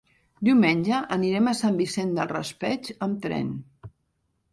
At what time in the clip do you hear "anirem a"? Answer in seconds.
1.15-1.53